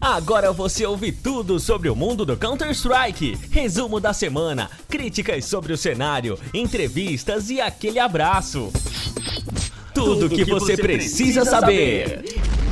[0.00, 3.38] Agora você ouve tudo sobre o mundo do Counter-Strike.
[3.50, 8.72] Resumo da semana, críticas sobre o cenário, entrevistas e aquele abraço.
[9.92, 12.24] Tudo, tudo que, que, você, precisa, precisa saber.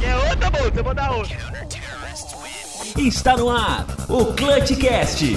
[0.03, 1.37] É outra, eu vou dar outra.
[2.97, 5.37] Está no ar o Clutchcast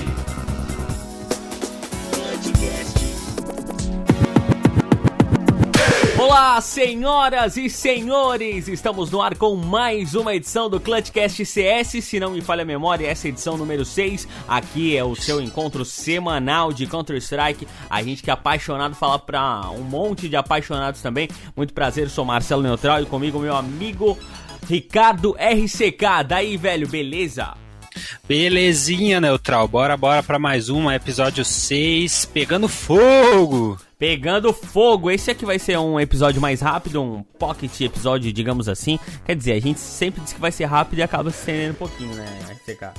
[6.40, 8.70] Olá, senhoras e senhores!
[8.70, 12.02] Estamos no ar com mais uma edição do Clutchcast CS.
[12.02, 14.25] Se não me falha a memória, essa é a edição número 6.
[14.48, 17.68] Aqui é o seu encontro semanal de Counter-Strike.
[17.89, 21.28] A gente que é apaixonado, falar pra um monte de apaixonados também.
[21.57, 24.18] Muito prazer, sou Marcelo Neutral e comigo meu amigo
[24.65, 26.24] Ricardo RCK.
[26.26, 27.54] Daí, velho, beleza?
[28.26, 29.68] Belezinha, Neutral.
[29.68, 33.78] Bora, bora pra mais um episódio 6, pegando fogo!
[34.00, 35.12] Pegando fogo.
[35.12, 38.98] Esse aqui vai ser um episódio mais rápido, um pocket episódio, digamos assim.
[39.26, 41.76] Quer dizer, a gente sempre diz que vai ser rápido e acaba se estendendo um
[41.76, 42.94] pouquinho, né, RCK?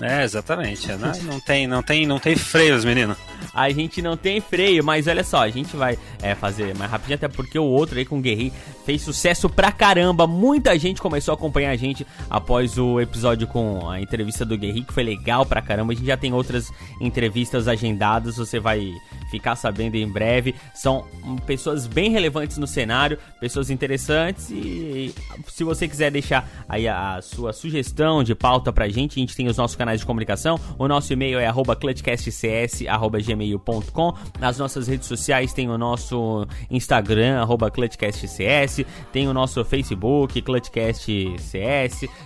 [0.00, 0.88] É, exatamente.
[0.88, 1.12] Não, né?
[1.22, 3.16] não, tem, não, tem, não tem freios, menino.
[3.54, 7.16] A gente não tem freio, mas olha só, a gente vai é, fazer mais rapidinho,
[7.16, 8.52] até porque o outro aí com o Guerri
[8.84, 10.26] fez sucesso pra caramba.
[10.26, 14.84] Muita gente começou a acompanhar a gente após o episódio com a entrevista do Guerri,
[14.84, 15.92] que foi legal pra caramba.
[15.92, 18.92] A gente já tem outras entrevistas agendadas, você vai
[19.30, 20.54] ficar sabendo em breve.
[20.74, 21.06] São
[21.46, 25.14] pessoas bem relevantes no cenário, pessoas interessantes e
[25.48, 29.48] se você quiser deixar aí a sua sugestão de pauta pra gente, a gente tem
[29.48, 30.58] os nossos canais de comunicação.
[30.78, 34.14] O nosso e-mail é clutchcastcs@gmail.com.
[34.38, 41.54] Nas nossas redes sociais tem o nosso Instagram @clutchcastcs, tem o nosso Facebook clutchcastcs,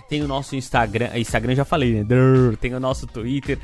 [0.09, 2.05] tem o nosso Instagram, Instagram já falei, né?
[2.59, 3.59] Tem o nosso Twitter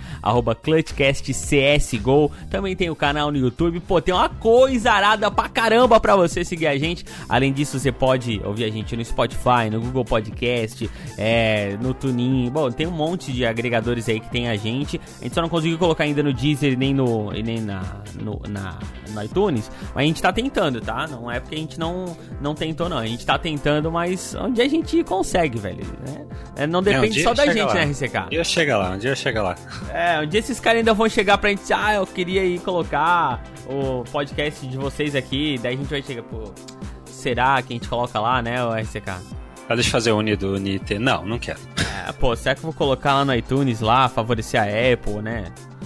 [0.64, 2.32] @clutchcastcsgo.
[2.50, 3.80] Também tem o canal canal no YouTube.
[3.80, 7.06] Pô, tem uma coisa arada pra caramba pra você seguir a gente.
[7.30, 12.52] Além disso, você pode ouvir a gente no Spotify, no Google Podcast, é, no TuneIn.
[12.52, 15.00] Bom, tem um monte de agregadores aí que tem a gente.
[15.20, 17.82] A gente só não conseguiu colocar ainda no Deezer nem no, nem na,
[18.22, 19.70] no, na, no iTunes.
[19.94, 21.08] Mas a gente tá tentando, tá?
[21.08, 22.98] Não é porque a gente não, não tentou, não.
[22.98, 25.86] A gente tá tentando, mas onde a gente consegue, velho.
[26.08, 26.26] Né?
[26.56, 27.74] É, não depende é, um só da gente, lá.
[27.74, 28.18] né, RCK?
[28.26, 29.56] Um dia chega lá, um dia chega lá.
[29.94, 31.72] É, um dia esses caras ainda vão chegar pra gente.
[31.74, 36.24] Ah, eu queria ir colocar o podcast de vocês aqui, daí a gente vai chegar,
[36.24, 36.52] pô,
[37.06, 39.38] será que a gente coloca lá, né, o RCK?
[39.70, 40.98] Ah, deixa eu fazer o Uni do UNIT.
[40.98, 41.60] Não, não quero.
[42.08, 45.46] É, pô, será que eu vou colocar lá no iTunes lá, favorecer a Apple, né?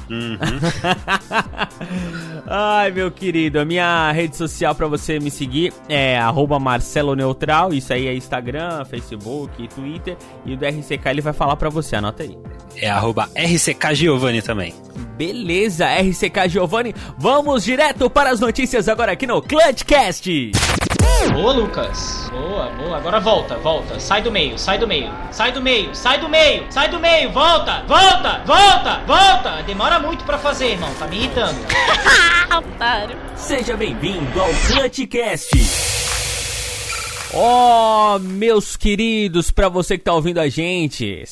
[0.09, 0.38] Uhum.
[2.46, 6.20] Ai, meu querido, a minha rede social para você me seguir é
[6.59, 7.74] Marcelo Neutral.
[7.74, 10.18] Isso aí é Instagram, Facebook, Twitter.
[10.46, 12.38] E o do RCK ele vai falar para você, anota aí.
[12.75, 14.74] É arroba RCK Giovanni também.
[15.18, 16.94] Beleza, RCK Giovanni.
[17.18, 20.52] Vamos direto para as notícias agora aqui no Clutchcast.
[21.30, 22.30] Boa, Lucas.
[22.32, 22.98] Boa, boa.
[22.98, 24.00] Agora volta, volta.
[24.00, 25.12] Sai do meio, sai do meio.
[25.32, 27.32] Sai do meio, sai do meio, sai do meio.
[27.32, 29.64] Volta, volta, volta, volta.
[29.64, 30.92] Demora muito para fazer, irmão.
[30.96, 31.59] Tá me irritando.
[32.58, 33.18] Otário.
[33.36, 35.52] Seja bem-vindo ao Clutchcast.
[37.34, 41.24] Ó, oh, meus queridos, para você que tá ouvindo a gente,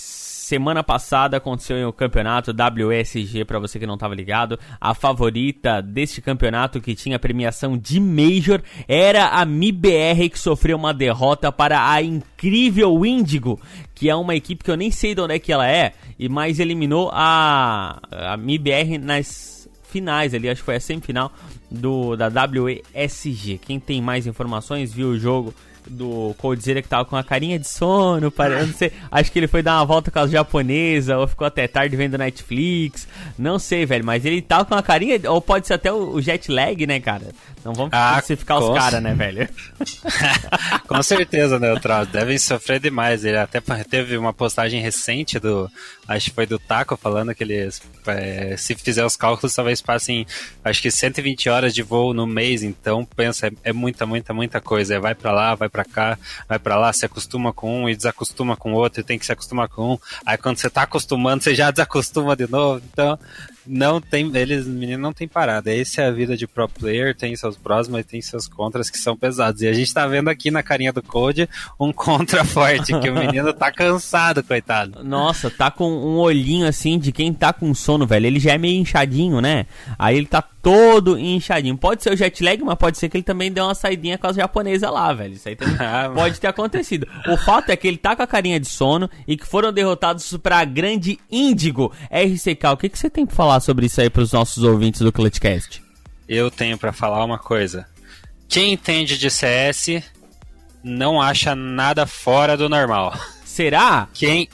[0.49, 4.59] semana passada aconteceu o campeonato WSG, para você que não estava ligado.
[4.81, 10.91] A favorita deste campeonato que tinha premiação de Major era a MIBR, que sofreu uma
[10.91, 13.61] derrota para a incrível Índigo,
[13.93, 16.27] que é uma equipe que eu nem sei de onde é que ela é, e
[16.27, 21.31] mais eliminou a, a MIBR nas finais ali, acho que foi a semifinal
[21.69, 23.59] do da WSG.
[23.59, 25.53] Quem tem mais informações viu o jogo
[25.89, 29.47] do Coldzera que tava com a carinha de sono, para, não sei, acho que ele
[29.47, 33.07] foi dar uma volta com as japonesas, ou ficou até tarde vendo Netflix,
[33.37, 36.51] não sei, velho, mas ele tava com a carinha, ou pode ser até o, jet
[36.51, 37.27] lag, né, cara?
[37.63, 39.49] Não vamos ah, ficar os caras, né, velho?
[40.87, 45.69] com certeza, Neutral, devem sofrer demais, ele até teve uma postagem recente do,
[46.07, 50.25] acho que foi do Taco, falando que eles, é, se fizer os cálculos, talvez passem,
[50.63, 54.61] acho que 120 horas de voo no mês, então, pensa, é, é muita, muita, muita
[54.61, 57.95] coisa, vai para lá, vai para cá, vai para lá, se acostuma com um e
[57.95, 59.97] desacostuma com outro, e tem que se acostumar com um.
[60.25, 62.83] Aí quando você tá acostumando, você já desacostuma de novo.
[62.91, 63.17] Então,
[63.65, 65.73] não tem, eles, menino, não tem parada.
[65.73, 68.97] Essa é a vida de pro player, tem seus prós, mas tem seus contras que
[68.97, 69.61] são pesados.
[69.61, 71.47] E a gente tá vendo aqui na carinha do Code
[71.79, 75.03] um contra forte, que o menino tá cansado, coitado.
[75.03, 78.25] Nossa, tá com um olhinho assim de quem tá com sono, velho.
[78.25, 79.65] Ele já é meio inchadinho, né?
[79.97, 81.77] Aí ele tá todo inchadinho.
[81.77, 84.27] Pode ser o jet lag, mas pode ser que ele também deu uma saidinha com
[84.27, 85.33] as japonesas lá, velho.
[85.33, 87.07] Isso aí também ah, pode ter acontecido.
[87.27, 90.35] O fato é que ele tá com a carinha de sono e que foram derrotados
[90.37, 91.91] pra grande Índigo.
[92.11, 95.11] RCK, o que, que você tem pra falar sobre isso aí pros nossos ouvintes do
[95.11, 95.81] Clutchcast?
[96.27, 97.87] Eu tenho para falar uma coisa.
[98.47, 100.01] quem entende de CS
[100.83, 103.13] não acha nada fora do normal.
[103.43, 104.07] Será?
[104.13, 104.47] Quem,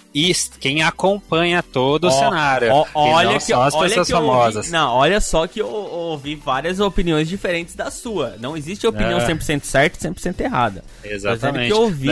[0.59, 2.71] quem acompanha todo o cenário.
[2.71, 4.55] Ó, olha que, só as olha pessoas que eu famosas.
[4.65, 8.35] ouvi, não, olha só que eu ouvi várias opiniões diferentes da sua.
[8.39, 9.27] Não existe opinião É.
[9.27, 10.83] 100% certa e 100% errada.
[11.03, 11.67] Exatamente.
[11.67, 12.07] Que eu ouvi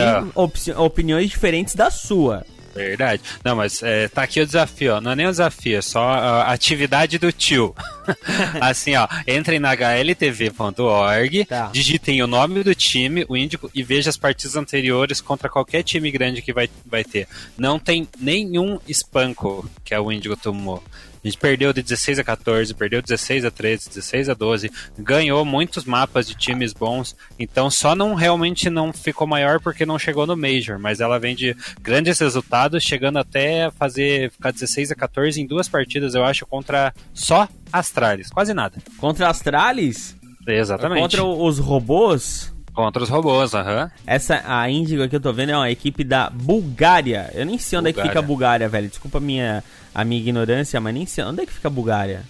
[0.76, 2.44] opiniões diferentes da sua.
[2.74, 3.22] Verdade.
[3.44, 5.00] Não, mas é, tá aqui o desafio, ó.
[5.00, 7.74] Não é nem o desafio, é só a atividade do tio.
[8.60, 9.06] assim, ó.
[9.26, 11.70] Entrem na hltv.org, Tá.
[11.72, 16.10] digitem o nome do time, o índico, e veja as partidas anteriores contra qualquer time
[16.10, 17.28] grande que vai, vai ter.
[17.56, 20.82] Não tem nenhum espanco que a Índigo tomou.
[21.24, 25.42] A gente perdeu de 16 a 14, perdeu 16 a 13, 16 a 12, ganhou
[25.42, 30.26] muitos mapas de times bons, então só não realmente não ficou maior porque não chegou
[30.26, 34.94] no Major, mas ela vem de grandes resultados, chegando até a fazer ficar 16 a
[34.94, 38.76] 14 em duas partidas, eu acho, contra só Astralis, quase nada.
[38.98, 40.14] Contra Astralis?
[40.46, 41.00] Exatamente.
[41.00, 42.53] Contra os robôs?
[42.74, 43.88] Contra os robôs, aham.
[44.06, 47.30] Essa, a Índigo que eu tô vendo é uma equipe da Bulgária.
[47.32, 48.10] Eu nem sei onde é que Bulgária.
[48.10, 48.88] fica a Bulgária, velho.
[48.88, 49.62] Desculpa a minha,
[49.94, 52.22] a minha ignorância, mas nem sei onde é que fica a Bulgária.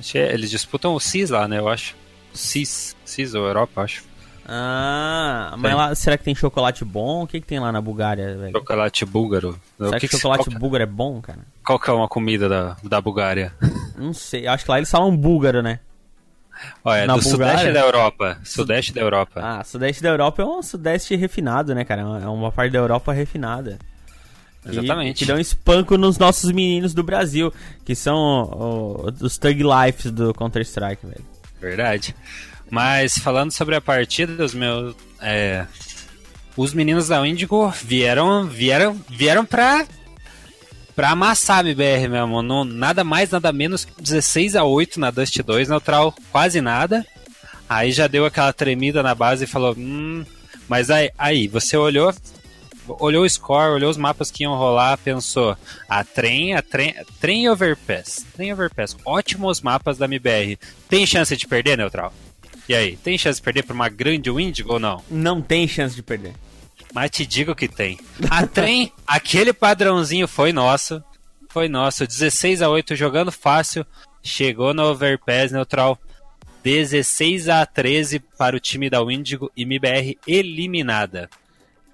[0.00, 1.96] Que Eles disputam o CIS lá, né, eu acho.
[2.32, 4.04] CIS, CIS ou Europa, acho.
[4.46, 5.74] Ah, mas Tem.
[5.80, 7.22] lá, será que tem chocolate bom?
[7.22, 8.52] O que, que tem lá na Bulgária, velho?
[8.52, 9.58] Chocolate búlgaro.
[9.78, 11.38] Será O que, que que- chocolate qual, búlgaro é bom, cara?
[11.64, 13.52] qual que é uma comida da, da Bulgária?
[13.96, 14.46] Não sei.
[14.46, 15.78] Acho que lá eles falam búlgaro, né?
[16.84, 17.56] Olha, Na do Bulgária?
[17.58, 18.38] sudeste da Europa.
[18.44, 19.40] Sudeste da Europa.
[19.42, 22.02] Ah, sudeste da Europa é um sudeste refinado, né, cara?
[22.02, 23.78] É uma parte da Europa refinada.
[24.62, 25.18] Que- Exatamente.
[25.20, 27.52] Que dá um espanco nos nossos meninos do Brasil,
[27.84, 28.16] que são
[28.52, 31.24] ó, os Thug Lives do Counter-Strike, velho.
[31.60, 32.14] Verdade.
[32.70, 34.94] Mas falando sobre a partida, os meus.
[35.20, 35.66] é,
[36.56, 38.46] os meninos da Índigo vieram.
[38.46, 38.98] vieram.
[39.10, 39.84] vieram pra.
[40.94, 42.42] Pra amassar a MBR mesmo.
[42.42, 47.04] Não, nada mais, nada menos que 16 a 8 na Dust 2, neutral quase nada.
[47.68, 49.74] Aí já deu aquela tremida na base e falou.
[49.76, 50.24] Hum.
[50.68, 52.12] Mas aí, aí você olhou.
[52.86, 55.56] Olhou o score, olhou os mapas que iam rolar, pensou:
[55.88, 58.26] a trem, a trem, trem overpass.
[58.34, 58.96] Trem overpass.
[59.04, 60.58] Ótimos mapas da MBR.
[60.88, 62.12] Tem chance de perder, Neutral?
[62.68, 65.02] E aí, tem chance de perder pra uma grande Windigo ou não?
[65.10, 66.34] Não tem chance de perder.
[66.94, 67.98] Mas te digo que tem.
[68.30, 71.02] A trem, aquele padrãozinho foi nosso.
[71.48, 72.06] Foi nosso.
[72.06, 73.86] 16 a 8 jogando fácil.
[74.22, 75.98] Chegou no overpass neutral.
[76.62, 81.28] 16 a 13 para o time da Windigo e MBR eliminada.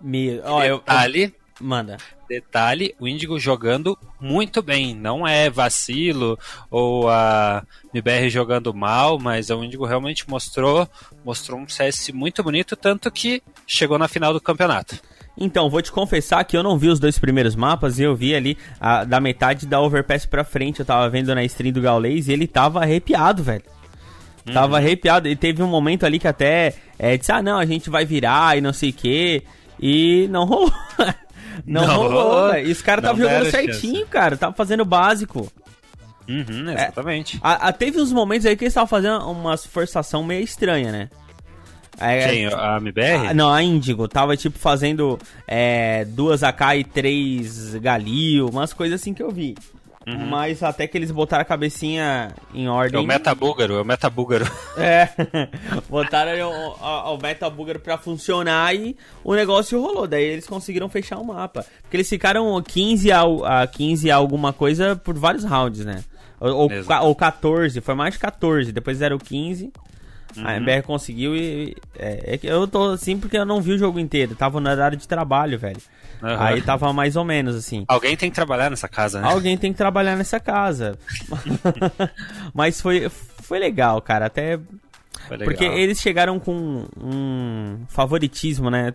[0.00, 0.41] Me...
[0.45, 0.79] Ó, eu...
[0.79, 1.96] Detalhe, Manda.
[2.28, 4.94] detalhe, o Índigo jogando muito bem.
[4.94, 6.38] Não é vacilo
[6.70, 7.62] ou a
[7.93, 10.87] MBR jogando mal, mas o Índigo realmente mostrou,
[11.25, 14.96] mostrou um CS muito bonito, tanto que chegou na final do campeonato.
[15.40, 18.34] Então, vou te confessar que eu não vi os dois primeiros mapas e eu vi
[18.34, 20.81] ali a- da metade da Overpass pra frente.
[20.81, 23.62] Eu tava vendo na stream do Gaules e ele tava arrepiado, velho.
[24.52, 25.28] Tava arrepiado.
[25.28, 28.56] E teve um momento ali que até é, disse: Ah, não, a gente vai virar
[28.58, 29.43] e não sei o que.
[29.81, 30.72] E não rolou.
[31.66, 32.69] não, Não rolou, velho.
[32.69, 34.06] E os caras estavam jogando certinho, chance.
[34.10, 34.37] cara.
[34.37, 35.50] Tava fazendo o básico.
[36.28, 37.38] Uhum, exatamente.
[37.43, 41.10] A, a- teve uns momentos aí que eles estavam fazendo umas forçação meio estranha, né?
[42.00, 42.46] É, Quem?
[42.46, 43.28] A MBR?
[43.31, 45.19] Ah, não, a Índigo tava tipo fazendo
[45.49, 49.56] é, duas AK e três Galil, umas coisas assim que eu vi.
[50.28, 53.00] Mas até que eles botaram a cabecinha em É ordem.
[53.00, 54.46] o metabúlgaro, é o metabúlgaro.
[54.76, 55.08] É,
[55.88, 56.70] botaram o,
[57.12, 57.50] o, o Meta
[57.82, 60.06] pra funcionar e o negócio rolou.
[60.06, 61.64] Daí eles conseguiram fechar o mapa.
[61.83, 63.23] Porque eles ficaram 15 a,
[63.62, 66.02] a 15 a alguma coisa por vários rounds, né?
[66.40, 66.88] Ou, ou, Exato.
[66.88, 69.73] ca- ou 14, foi mais de 14, depois era o 15.
[70.37, 70.47] Uhum.
[70.47, 71.75] A MBR conseguiu e.
[71.99, 74.35] É, é que eu tô assim porque eu não vi o jogo inteiro.
[74.37, 75.80] Tava na área de trabalho, velho.
[76.22, 76.44] Aham.
[76.44, 77.84] Aí tava mais ou menos assim.
[77.88, 79.28] Alguém tem que trabalhar nessa casa, né?
[79.28, 80.98] Alguém tem que trabalhar nessa casa.
[82.54, 84.26] Mas foi, foi legal, cara.
[84.26, 84.58] Até
[85.26, 85.44] Foi legal.
[85.54, 88.94] porque eles chegaram com um favoritismo, né?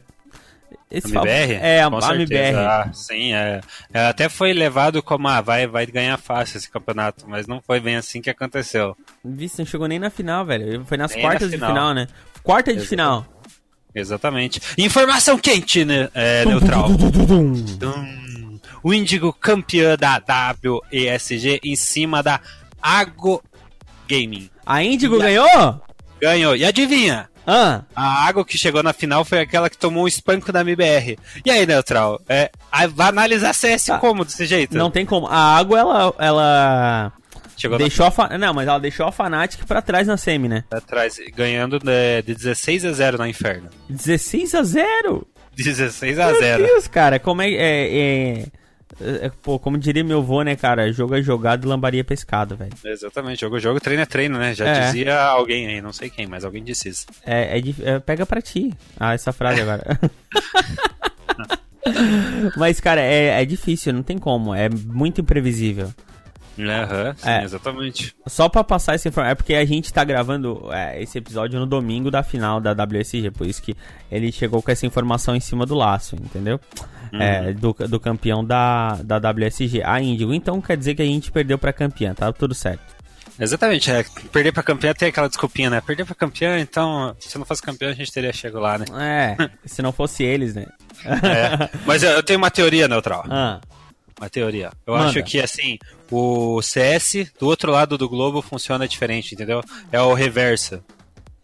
[0.89, 1.53] Esse MBR?
[1.53, 2.15] É, a, a.
[2.15, 2.55] MBR.
[2.55, 3.61] Ah, sim, é.
[3.91, 7.79] É, Até foi levado como, ah, vai, vai ganhar fácil esse campeonato, mas não foi
[7.79, 8.95] bem assim que aconteceu.
[9.25, 10.85] Vixe, não chegou nem na final, velho.
[10.85, 11.69] Foi nas Nem na quartas de final.
[11.69, 12.07] final, né?
[12.43, 12.89] Quarta de Exato.
[12.89, 13.25] final.
[13.95, 14.59] Exatamente.
[14.77, 16.09] Informação quente, né?
[16.13, 16.89] É, neutral.
[18.83, 20.21] O Índigo campeã da
[20.91, 22.39] WESG em cima da
[22.81, 23.41] Ago
[24.07, 24.50] Gaming.
[24.65, 25.81] A Índigo ganhou?
[26.21, 26.55] Ganhou.
[26.55, 27.29] E adivinha?
[27.45, 31.17] Ah, A Ago que chegou na final foi aquela que tomou o espanco da MBR.
[31.45, 32.21] E aí, Neutral?
[32.27, 32.50] É,
[32.93, 33.97] vai analisar CS Tá.
[34.00, 34.77] como desse jeito?
[34.77, 35.27] não tem como.
[35.27, 36.13] A água, ela.
[36.19, 37.13] ela
[37.57, 38.38] Chegou deixou a.
[38.38, 40.63] Não, mas ela deixou a Fnatic pra trás na semi, né?
[40.72, 43.69] atrás, ganhando de, de 16 a 0 na Inferno.
[43.89, 46.63] 16 a 0 16 a Meu 0.
[46.65, 47.50] Deus, cara, como é.
[47.51, 48.45] é, é...
[49.01, 50.91] É, pô, como diria meu avô, né, cara?
[50.93, 52.72] Jogo é jogado e lambaria pescado, velho.
[52.86, 54.53] Exatamente, jogo é jogo, treino é treino, né?
[54.53, 54.86] Já É.
[54.86, 57.07] dizia alguém aí, não sei quem, mas alguém disse isso.
[57.25, 57.62] É, é,
[57.95, 58.72] é, pega pra ti.
[59.00, 60.00] Ah, essa frase agora.
[62.55, 64.53] Mas, cara, é, é difícil, não tem como.
[64.53, 65.91] É muito imprevisível.
[66.60, 67.43] Aham, sim, É.
[67.43, 68.15] exatamente.
[68.27, 71.65] Só pra passar essa informação, é porque a gente tá gravando é, esse episódio no
[71.65, 73.75] domingo da final da WSG, por isso que
[74.12, 76.60] ele chegou com essa informação em cima do laço, entendeu?
[77.13, 80.33] É, do, do campeão da, da WSG, a Índigo.
[80.33, 82.81] Então quer dizer que a gente perdeu pra campeã, tá tudo certo.
[83.39, 84.05] Exatamente, é.
[84.31, 85.81] Perder pra campeã tem aquela desculpinha, né?
[85.81, 88.86] Perder pra campeã, então, se não fosse campeão, a gente teria chegado lá, né?
[89.39, 90.65] É, se não fosse eles, né?
[91.05, 91.69] É.
[91.86, 93.25] Mas eu, eu tenho uma teoria, Neutral.
[93.29, 93.60] Ah,
[94.23, 94.71] Uma teoria.
[94.87, 95.09] Eu Manda.
[95.09, 95.77] acho que, assim,
[96.09, 99.61] o CS do outro lado do globo funciona diferente, entendeu?
[99.91, 100.81] É o reverso.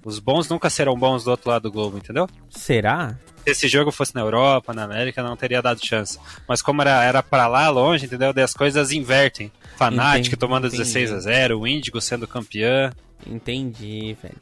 [0.04, 2.28] Os bons nunca serão bons do outro lado do globo, entendeu?
[2.50, 3.18] será?
[3.44, 6.20] Se esse jogo fosse na Europa, na América, não teria dado chance.
[6.48, 8.32] Mas como era, era pra lá, longe, entendeu?
[8.32, 9.52] Daí as coisas invertem.
[9.76, 10.84] Entendi, tomando entendi.
[10.84, 12.92] 16 a 0 o Índigo sendo campeã.
[13.26, 14.36] Entendi, velho.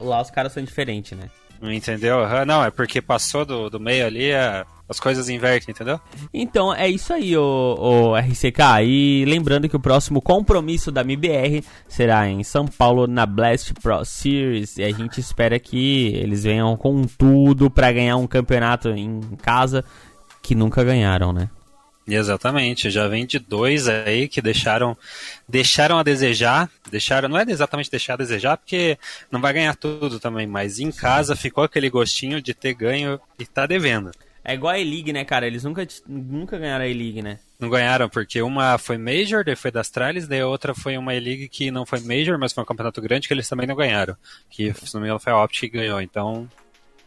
[0.00, 1.30] Lá os caras são diferentes, né?
[1.62, 2.18] Entendeu?
[2.44, 6.00] Não, é porque passou do, do meio ali, é- as coisas invertem, entendeu?
[6.32, 8.84] Então é isso aí, o, RCK.
[8.84, 14.04] E lembrando que o próximo compromisso da MBR será em São Paulo na Blast Pro
[14.04, 14.78] Series.
[14.78, 19.84] E a gente espera que eles venham com tudo pra ganhar um campeonato em casa
[20.40, 21.48] que nunca ganharam, né?
[22.06, 24.96] Exatamente, já vem de dois aí que deixaram
[25.48, 28.98] deixaram a desejar, deixaram, não é exatamente deixar a desejar, porque
[29.30, 33.46] não vai ganhar tudo também, mas em casa ficou aquele gostinho de ter ganho e
[33.46, 34.10] tá devendo.
[34.44, 35.46] É igual a E-League, né, cara?
[35.46, 37.38] Eles nunca, nunca ganharam a E-League, né?
[37.60, 41.14] Não ganharam porque uma foi Major, daí foi das Astralis, daí a outra foi uma
[41.14, 44.16] E-League que não foi Major, mas foi um campeonato grande que eles também não ganharam.
[44.50, 46.00] Que, se não me engano, foi a Optic que ganhou.
[46.00, 46.48] Então,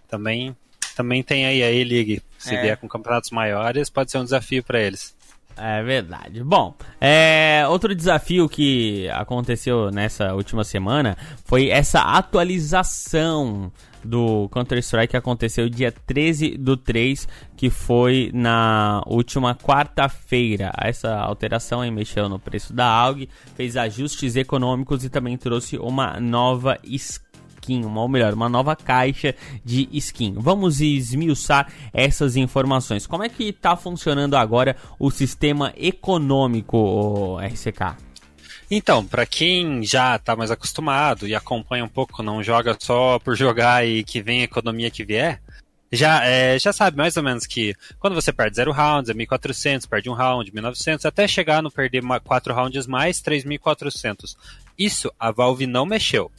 [0.07, 0.55] também,
[0.95, 2.21] também tem aí a E-League.
[2.37, 2.61] Se É.
[2.61, 5.13] vier com campeonatos maiores, pode ser um desafio pra eles.
[5.57, 6.43] É verdade.
[6.43, 13.71] Bom, é, outro desafio que aconteceu nessa última semana foi essa atualização
[14.05, 20.71] do Counter-Strike aconteceu dia 13 do 3, que foi na última quarta-feira.
[20.77, 26.19] Essa alteração aí mexeu no preço da AUG, fez ajustes econômicos e também trouxe uma
[26.19, 29.33] nova skin, uma, ou melhor, uma nova caixa
[29.63, 30.35] de skin.
[30.37, 33.07] Vamos esmiuçar essas informações.
[33.07, 38.04] Como é que tá funcionando agora o sistema econômico, RCK?
[38.69, 43.35] Então, pra quem já tá mais acostumado e acompanha um pouco, não joga só por
[43.35, 45.39] jogar e que vem a economia que vier,
[45.91, 49.85] já, é, já sabe mais ou menos que quando você perde 0 rounds é 1400,
[49.85, 54.35] perde um round, 1900, até chegar no perder 4 rounds mais, 3400.
[54.77, 56.31] Isso a Valve não mexeu.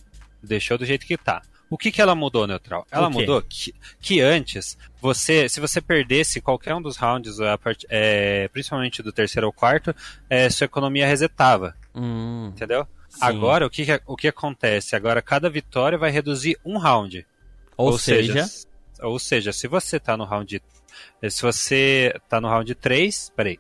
[0.42, 1.42] Deixou do jeito que tá.
[1.68, 2.87] O que, que ela mudou, Neutral?
[2.90, 7.85] Ela mudou que, que antes, você, se você perdesse qualquer um dos rounds, a part-
[7.88, 9.94] é, principalmente do terceiro ou quarto,
[10.30, 12.87] é, sua economia resetava Hum, entendeu?
[13.08, 13.18] Sim.
[13.23, 14.94] Agora, o que, que- o que acontece?
[14.94, 17.26] Agora, cada vitória vai reduzir um round.
[17.76, 18.32] ou, seja,
[19.02, 20.62] ou seja, se você tá no round.
[21.28, 23.30] Se você tá no round 3.
[23.37, 23.58] Peraí.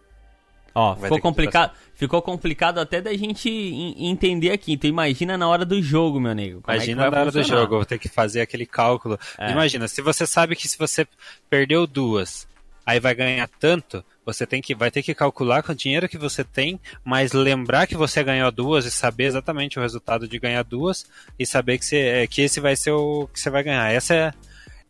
[0.76, 4.74] Ó, vai ficou complicado, ficou complicado até da gente en- entender aqui.
[4.74, 6.34] Então imagina na hora do jogo, meu.
[6.34, 7.60] Como é Imagina vai na hora do funcionar?
[7.62, 9.18] jogo, eu vou ter que fazer aquele cálculo.
[9.38, 9.50] É.
[9.50, 11.06] Imagina, se você sabe que se você
[11.48, 12.46] perdeu duas,
[12.84, 16.18] aí vai ganhar tanto, você tem que, vai ter que calcular com o dinheiro que
[16.18, 20.62] você tem, mas lembrar que você ganhou duas e saber exatamente o resultado de ganhar
[20.62, 21.06] duas
[21.38, 23.90] e saber que, você, é, que esse vai ser o que você vai ganhar.
[23.92, 24.32] Essa é, é-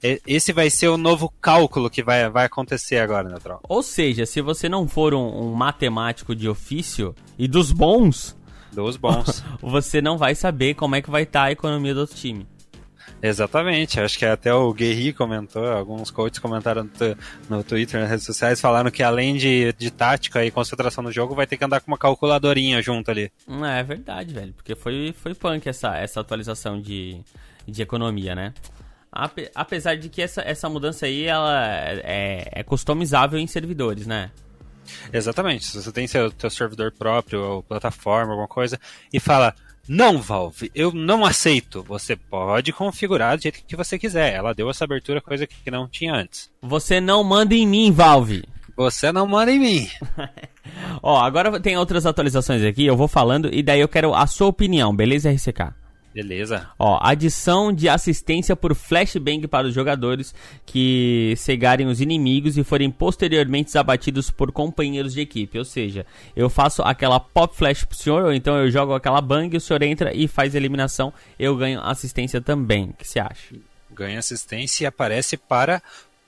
[0.02, 3.60] esse vai ser o novo cálculo que vai, vai acontecer agora, Neutral.
[3.68, 8.36] Ou seja, se você não for um, um matemático de ofício e dos bons,
[8.72, 9.42] Dos bons.
[9.62, 12.46] você não vai saber como é que vai estar a economia do outro time.
[13.22, 16.88] Exatamente, acho que até o Guerri comentou, alguns coaches comentaram
[17.48, 21.34] no Twitter, nas redes sociais, falaram que além de, de tática e concentração no jogo,
[21.34, 23.32] vai ter que andar com uma calculadorinha junto ali.
[23.48, 24.52] Hum, É verdade, velho.
[24.52, 27.18] Porque foi, foi punk essa, essa atualização de,
[27.66, 28.52] de economia, né?
[29.24, 31.66] Ape- apesar de que essa, essa mudança aí, ela
[32.04, 34.30] é, é customizável em servidores, né?
[35.12, 38.78] Exatamente, se você tem seu, seu servidor próprio, ou plataforma, alguma coisa,
[39.12, 39.54] e fala,
[39.88, 44.34] não, Valve, eu não aceito, você pode configurar do jeito que você quiser.
[44.34, 46.50] Ela deu essa abertura, coisa que não tinha antes.
[46.60, 48.44] Você não manda em mim, Valve.
[48.76, 49.88] Você não manda em mim.
[51.02, 54.48] Ó, agora tem outras atualizações aqui, eu vou falando e daí eu quero a sua
[54.48, 55.72] opinião, beleza, RCK?
[56.16, 56.70] Beleza.
[56.78, 62.90] Ó, adição de assistência por flashbang para os jogadores que cegarem os inimigos e forem
[62.90, 65.58] posteriormente abatidos por companheiros de equipe.
[65.58, 69.54] Ou seja, eu faço aquela pop flash pro senhor, ou então eu jogo aquela bang,
[69.54, 72.84] o senhor entra e faz eliminação, eu ganho assistência também.
[72.84, 73.54] O que você acha?
[73.92, 75.82] Ganha assistência e aparece para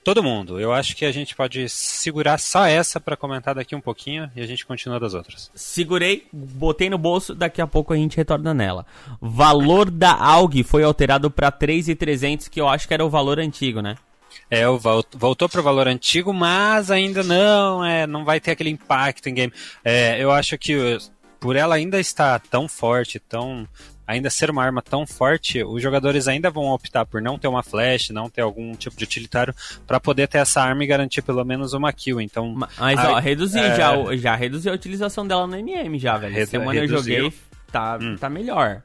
[0.08, 0.58] todo mundo.
[0.58, 4.40] Eu acho que a gente pode segurar só essa para comentar daqui um pouquinho e
[4.40, 5.50] a gente continua das outras.
[5.54, 8.86] Segurei, botei no bolso, daqui a pouco a gente retorna nela.
[9.20, 13.82] Valor da AUG foi alterado para 3,300, que eu acho que era o valor antigo,
[13.82, 13.96] né?
[14.50, 14.64] É,
[15.14, 19.34] voltou para o valor antigo, mas ainda não, é, não vai ter aquele impacto em
[19.34, 19.52] game.
[19.84, 20.96] É, eu acho que
[21.38, 23.68] por ela ainda estar tão forte, tão
[24.08, 27.62] ainda ser uma arma tão forte, os jogadores ainda vão optar por não ter uma
[27.62, 29.54] flash, não ter algum tipo de utilitário
[29.86, 32.18] para poder ter essa arma e garantir pelo menos uma kill.
[32.18, 33.76] Então, mas ó, reduzir é...
[33.76, 36.34] já, já reduziu a utilização dela no MM já, velho.
[36.34, 36.96] Redu Semana reduziu.
[36.96, 37.38] eu joguei,
[37.70, 38.16] tá, hum.
[38.16, 38.82] tá melhor.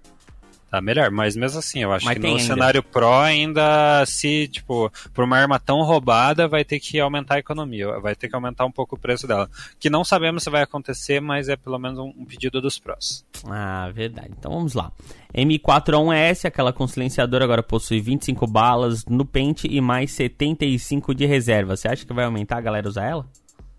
[0.73, 2.41] Tá melhor, mas mesmo assim, eu acho mas que no ainda.
[2.41, 7.37] cenário Pro ainda, se, tipo, por uma arma tão roubada, vai ter que aumentar a
[7.37, 9.47] economia, vai ter que aumentar um pouco o preço dela.
[9.79, 13.23] Que não sabemos se vai acontecer, mas é pelo menos um, pedido dos Pros.
[13.45, 14.31] Ah, verdade.
[14.35, 14.91] Então vamos lá.
[15.31, 21.77] M4A1S, aquela com silenciador, agora possui 25 balas no pente e mais 75 de reserva.
[21.77, 23.27] Você acha que vai aumentar a galera usar ela?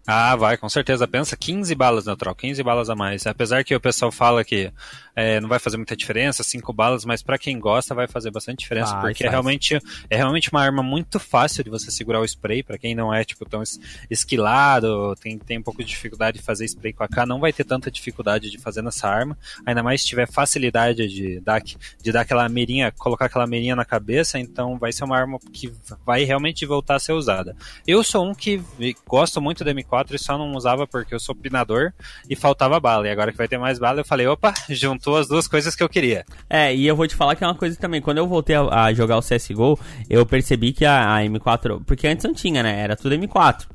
[0.07, 1.09] Ah, vai, com certeza.
[1.09, 3.27] Pensa 15 balas neutral, 15 balas a mais.
[3.27, 4.71] Apesar que o pessoal fala que
[5.17, 8.59] é, não vai fazer muita diferença, 5 balas, mas para quem gosta vai fazer bastante
[8.59, 9.79] diferença, ah, porque é realmente,
[10.11, 13.25] é realmente uma arma muito fácil de você segurar o spray, para quem não é
[13.25, 13.63] tipo tão
[14.11, 17.53] esquilado, tem, tem um pouco de dificuldade de fazer spray com a K, não vai
[17.53, 22.13] ter tanta dificuldade de fazer nessa arma, ainda mais se tiver facilidade de dar, de
[22.13, 25.73] dar aquela mirinha, colocar aquela mirinha na cabeça, então vai ser uma arma que
[26.05, 27.57] vai realmente voltar a ser usada.
[27.87, 28.61] Eu sou um que
[29.07, 31.95] gosto muito da M4, 4 e só não usava porque eu sou pinador
[32.29, 33.07] e faltava bala.
[33.07, 35.83] E agora que vai ter mais bala, eu falei, opa, juntou as duas coisas que
[35.85, 36.25] eu queria.
[36.51, 38.01] É, e eu vou te falar que é uma coisa também.
[38.01, 39.79] Quando eu voltei a, a jogar o CSGO,
[40.11, 41.85] eu percebi que a, a M4.
[41.87, 42.81] Porque antes não tinha, né?
[42.81, 43.67] Era tudo M4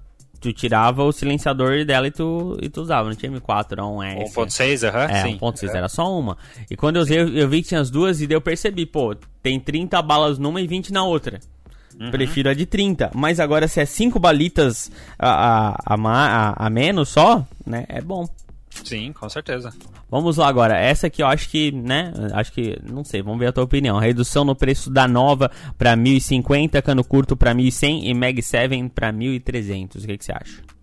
[0.41, 4.23] tu tirava o silenciador dela e tu, e tu usava, não tinha M4, não é.
[4.23, 5.38] 1.6, aham, é, sim.
[5.38, 6.38] 1.6, era só uma.
[6.71, 8.85] E quando eu usei, eu, eu vi que tinha as duas e daí eu percebi,
[8.85, 11.41] pô, tem 30 balas numa e 20 na outra.
[12.00, 12.12] Uhum.
[12.12, 13.12] Prefiro a de 30.
[13.13, 17.86] Mas agora, se é 5 balitas a, a, a, a, menos só, né?
[17.89, 18.25] É bom.
[18.84, 19.74] Sim, com certeza.
[20.10, 20.77] Vamos lá agora.
[20.77, 22.13] Essa aqui eu acho que, né?
[22.34, 24.00] Acho que, não sei, vamos ver a tua opinião.
[24.00, 29.12] Redução no preço da nova para 1050, cano curto para 1100 e Mag 7 para
[29.12, 30.03] 1300.
[30.03, 30.78] O que, que você acha?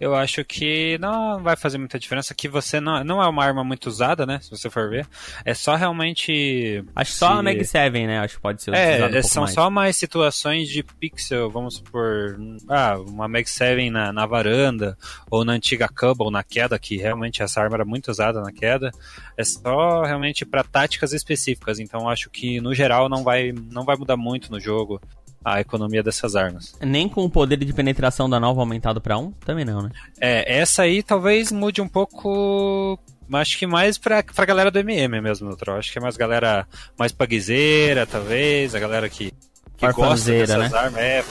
[0.00, 3.64] Eu acho que não vai fazer muita diferença que você não, não é uma arma
[3.64, 4.38] muito usada, né?
[4.40, 5.06] Se você for ver.
[5.44, 6.84] É só realmente.
[6.94, 8.18] Acho só a Mag 7, né?
[8.20, 9.54] Acho que pode ser É, um são mais.
[9.54, 12.38] só mais situações de pixel, vamos supor.
[12.68, 14.96] Ah, uma Mag 7 na, na varanda,
[15.30, 18.90] ou na antiga Cubble, na queda, que realmente essa arma era muito usada na queda.
[19.36, 21.78] É só realmente para táticas específicas.
[21.80, 25.00] Então acho que no geral não vai, não vai mudar muito no jogo
[25.44, 26.74] a economia dessas armas.
[26.80, 29.32] Nem com o poder de penetração da nova aumentado para 1?
[29.32, 29.90] Também não, né?
[30.20, 32.98] É, essa aí talvez mude um pouco
[33.36, 35.78] acho que mais pra, pra galera do MM mesmo, Neutral.
[35.78, 36.66] Acho que é mais galera
[36.98, 39.32] mais paguizeira, talvez, a galera que,
[39.76, 40.78] que gosta dessas né?
[40.78, 41.00] armas.
[41.00, 41.24] É,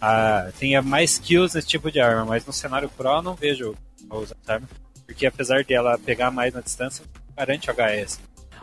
[0.00, 3.74] ah, tem mais skills nesse tipo de arma, mas no cenário Pro eu não vejo
[4.10, 4.68] usar essa arma,
[5.06, 7.04] porque apesar de ela pegar mais na distância,
[7.36, 8.20] garante o HS.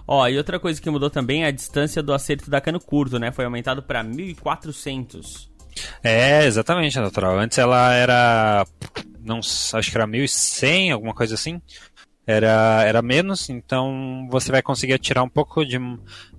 [0.08, 3.20] Ó, e outra coisa que mudou também é a distância do acerto da cano curto,
[3.20, 3.32] né?
[3.32, 5.52] Foi aumentado para 1400.
[6.02, 7.38] É, exatamente, natural.
[7.38, 8.66] Antes ela era
[9.28, 11.62] não, acho que era 1100, alguma coisa assim.
[12.26, 15.78] Era, era menos, então você vai conseguir atirar um pouco de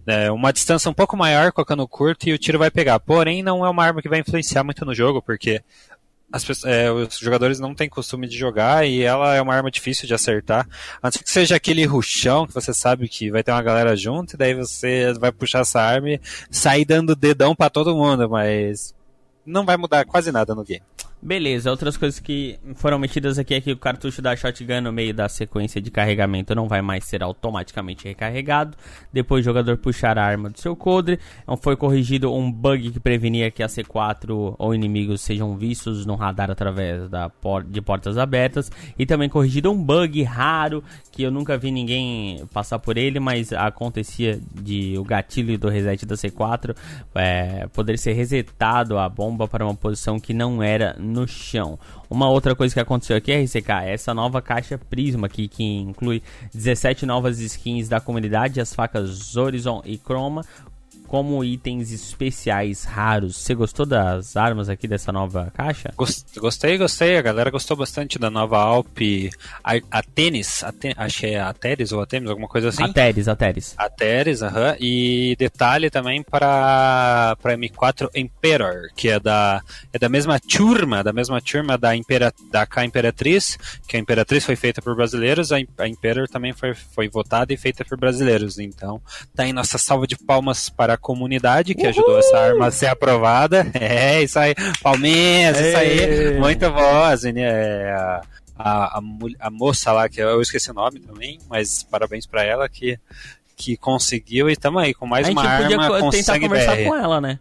[0.06, 2.98] é, uma distância um pouco maior com a cano curto e o tiro vai pegar.
[3.00, 5.62] Porém, não é uma arma que vai influenciar muito no jogo, porque
[6.32, 10.06] as, é, os jogadores não têm costume de jogar e ela é uma arma difícil
[10.06, 10.68] de acertar.
[11.02, 13.96] A não ser que seja aquele ruchão que você sabe que vai ter uma galera
[13.96, 18.28] junto e daí você vai puxar essa arma e sair dando dedão para todo mundo,
[18.28, 18.94] mas
[19.44, 20.82] não vai mudar quase nada no game.
[21.20, 25.12] Beleza, outras coisas que foram mexidas aqui é que o cartucho da shotgun no meio
[25.12, 28.76] da sequência de carregamento não vai mais ser automaticamente recarregado
[29.12, 31.18] depois do jogador puxar a arma do seu coldre.
[31.42, 36.14] Então foi corrigido um bug que prevenia que a C4 ou inimigos sejam vistos no
[36.14, 41.32] radar através da por de portas abertas e também corrigido um bug raro que eu
[41.32, 46.76] nunca vi ninguém passar por ele, mas acontecia de o gatilho do reset da C4
[47.16, 51.78] é, poder ser resetado a bomba para uma posição que não era no chão.
[52.08, 56.22] Uma outra coisa que aconteceu aqui, RCK, é essa nova caixa Prisma aqui, que inclui
[56.54, 60.42] 17 novas skins da comunidade, as facas Horizon e Chroma,
[61.08, 63.36] como itens especiais raros.
[63.38, 65.90] Você gostou das armas aqui dessa nova caixa?
[66.36, 67.16] Gostei, gostei.
[67.16, 68.98] A galera gostou bastante da nova Alp
[69.90, 70.62] Atenis.
[70.62, 72.84] Aten acho que é Ateris ou Atemis, alguma coisa assim.
[72.84, 73.74] Ateris, Ateris.
[73.78, 74.76] Ateris, aham.
[74.78, 81.12] E detalhe também para para M4 Emperor, que é da é da mesma turma, da
[81.12, 85.56] mesma turma da Impera, da K Imperatriz, que a Imperatriz foi feita por brasileiros, a,
[85.78, 88.58] a Emperor também foi foi votada e feita por brasileiros.
[88.58, 89.00] Então,
[89.34, 91.90] tá aí nossa salva de palmas para comunidade que Uhul!
[91.90, 93.66] ajudou essa arma a ser aprovada.
[93.78, 94.54] É, isso aí.
[94.82, 96.38] Palmeiras, isso aí.
[96.38, 98.22] Muito boa, é, a,
[98.58, 99.00] a,
[99.40, 102.98] a, moça lá, que eu esqueci o nome também, mas parabéns para ela que,
[103.56, 105.66] que conseguiu e estamos aí com mais uma arma.
[105.66, 106.84] A gente podia tentar conversar BR.
[106.84, 107.38] com ela, né?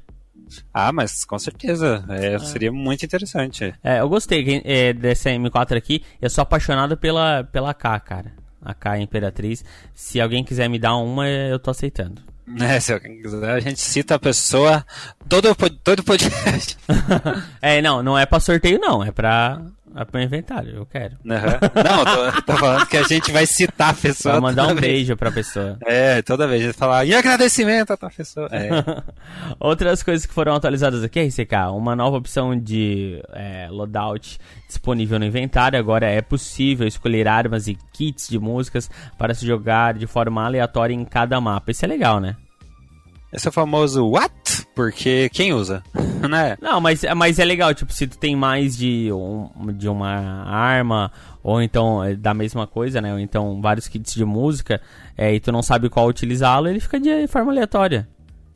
[0.74, 2.06] Ah, mas com certeza.
[2.10, 2.40] É, é.
[2.40, 3.74] Seria muito interessante.
[3.84, 6.04] É, eu gostei é, dessa M4 aqui.
[6.22, 8.34] Eu sou apaixonado pela, pela K, cara.
[8.62, 9.64] A K Imperatriz.
[9.94, 12.22] Se alguém quiser me dar uma, eu tô aceitando.
[12.60, 14.86] É, se alguém quiser, a gente cita a pessoa
[15.28, 16.78] todo, todo podcast.
[17.62, 19.04] é, não, não é pra sorteio, não.
[19.04, 19.62] É pra
[20.02, 21.16] é pro inventário, eu quero.
[21.26, 21.84] Uhum.
[21.84, 24.34] Não, tô, tô, falando que a gente vai citar a pessoa.
[24.34, 24.80] Vai mandar um vez.
[24.80, 25.78] beijo pra pessoa.
[25.86, 28.48] É, toda vez a gente falar, e agradecimento a tua pessoa.
[28.52, 28.70] É.
[29.60, 35.26] Outras coisas que foram atualizadas aqui, RCK, uma nova opção de é, loadout disponível no
[35.26, 35.80] inventário.
[35.80, 40.94] Agora é possível escolher armas e kits de músicas para se jogar de forma aleatória
[40.94, 41.72] em cada mapa.
[41.72, 42.36] Isso é legal, né?
[43.34, 44.57] Esse é o famoso what?
[44.78, 45.82] Porque quem usa,
[46.30, 46.56] né?
[46.62, 50.08] Não, mas, mas é legal, tipo, se tu tem mais de, um, de uma
[50.46, 51.12] arma,
[51.42, 53.12] ou então é da mesma coisa, né?
[53.12, 54.80] Ou então vários kits de música,
[55.18, 58.08] é, e tu não sabe qual utilizá-lo, ele fica de forma aleatória.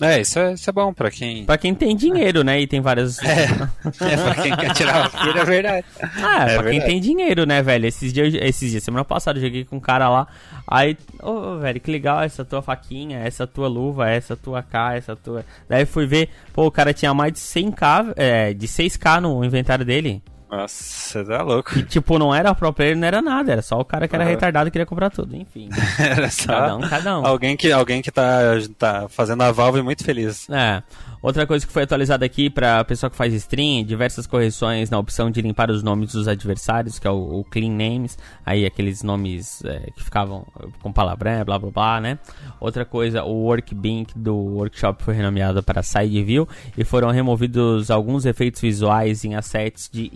[0.01, 1.45] É, isso é, isso é bom pra quem.
[1.45, 2.59] Pra quem tem dinheiro, né?
[2.59, 3.19] E tem várias.
[3.19, 3.43] É,
[4.01, 5.85] é pra quem quer tirar o filho, é verdade.
[5.99, 6.69] Ah, é, é pra verdade.
[6.69, 7.85] quem tem dinheiro, né, velho?
[7.85, 10.27] Esses dias, esses dias, semana passada, eu joguei com um cara lá.
[10.67, 14.95] Aí, ô, oh, velho, que legal essa tua faquinha, essa tua luva, essa tua K,
[14.95, 15.45] essa tua.
[15.69, 19.85] Daí fui ver, pô, o cara tinha mais de 100k, é, de 6k no inventário
[19.85, 20.23] dele.
[20.51, 21.79] Nossa, você tá louco.
[21.79, 23.53] E, tipo, não era pro player, não era nada.
[23.53, 24.31] Era só o cara que era uhum.
[24.31, 25.33] retardado e queria comprar tudo.
[25.33, 25.69] Enfim.
[25.97, 27.25] era só cada um, cada um.
[27.25, 28.41] Alguém que, alguém que tá,
[28.77, 30.49] tá fazendo a Valve muito feliz.
[30.49, 30.83] É.
[31.21, 35.29] Outra coisa que foi atualizada aqui para pessoa que faz stream, diversas correções na opção
[35.29, 39.63] de limpar os nomes dos adversários, que é o, o clean names, aí aqueles nomes
[39.63, 40.47] é, que ficavam
[40.81, 42.17] com palavrão, blá blá blá, né?
[42.59, 48.25] Outra coisa, o workbench do workshop foi renomeado para side view e foram removidos alguns
[48.25, 50.09] efeitos visuais em assets de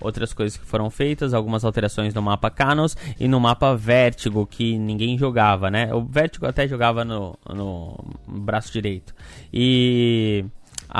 [0.00, 4.78] Outras coisas que foram feitas, algumas alterações no mapa Canos e no mapa Vertigo, que
[4.78, 5.92] ninguém jogava, né?
[5.94, 9.14] O Vertigo até jogava no, no braço direito.
[9.52, 10.44] E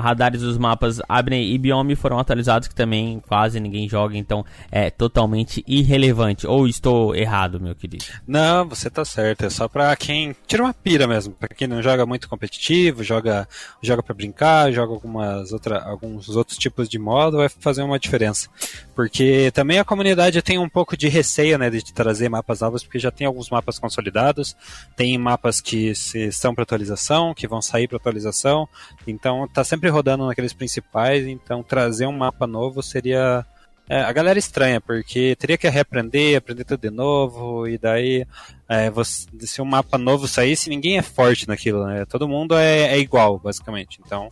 [0.01, 4.91] radares dos mapas Abney e Biome foram atualizados que também quase ninguém joga, então é
[4.91, 6.47] totalmente irrelevante.
[6.47, 8.05] Ou estou errado, meu querido?
[8.27, 9.45] Não, você tá certo.
[9.45, 11.35] É só pra quem tira uma pira mesmo.
[11.35, 13.49] Pra quem não joga muito competitivo, joga
[13.83, 18.49] joga para brincar, joga algumas outra, alguns outros tipos de modo, vai fazer uma diferença.
[18.95, 22.99] Porque também a comunidade tem um pouco de receio né, de trazer mapas novos, porque
[22.99, 24.57] já tem alguns mapas consolidados,
[24.97, 28.69] tem mapas que estão para atualização, que vão sair para atualização,
[29.07, 33.45] então tá sempre sempre rodando naqueles principais, então trazer um mapa novo seria.
[33.87, 38.27] É, a galera estranha, porque teria que reaprender, aprender tudo de novo, e daí
[38.67, 42.07] é, você, se um mapa novo saísse, ninguém é forte naquilo, né?
[42.07, 44.01] Todo mundo é, é igual, basicamente.
[44.05, 44.31] Então.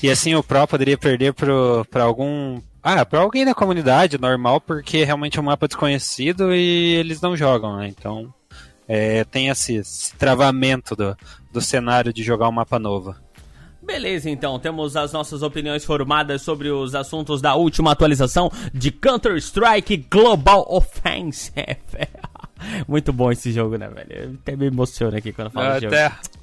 [0.00, 2.60] E assim o Pro poderia perder para algum.
[2.80, 7.36] Ah, para alguém da comunidade normal, porque realmente é um mapa desconhecido e eles não
[7.36, 7.88] jogam, né?
[7.88, 8.32] Então.
[8.86, 11.16] É, tem esse, esse travamento do,
[11.52, 13.14] do cenário de jogar um mapa novo.
[13.82, 20.06] Beleza, então, temos as nossas opiniões formadas sobre os assuntos da última atualização de Counter-Strike
[20.08, 21.52] Global Offensive.
[22.86, 24.12] Muito bom esse jogo, né, velho?
[24.12, 25.96] Eu até me emociona aqui quando falo de jogo.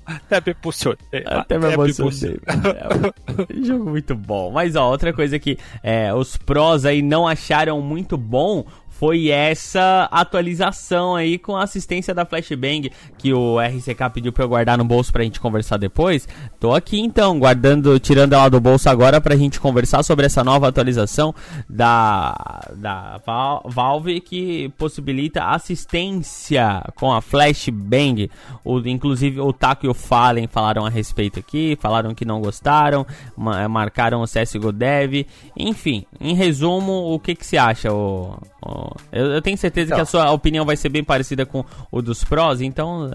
[0.06, 0.98] Até me emocionei.
[1.26, 2.40] Até me emocionei.
[2.50, 4.52] É, jogo muito bom.
[4.52, 8.66] Mas, ó, outra coisa que é, os prós aí não acharam muito bom
[9.00, 14.50] foi essa atualização aí com a assistência da Flashbang que o RCK pediu pra eu
[14.50, 16.28] guardar no bolso pra gente conversar depois.
[16.60, 20.68] Tô aqui então, guardando, tirando ela do bolso agora pra gente conversar sobre essa nova
[20.68, 21.34] atualização
[21.70, 23.22] da, da
[23.64, 28.30] Valve que possibilita assistência com a Flashbang.
[28.66, 33.08] O, inclusive o Taco e o Fallen falaram a respeito aqui, falaram que não gostaram,
[33.70, 35.26] marcaram o CSGO Dev.
[35.56, 39.98] Enfim, em resumo, o que, que você acha, o, o eu, eu, tenho certeza então,
[39.98, 43.10] que a sua opinião vai ser bem parecida com o dos prós, então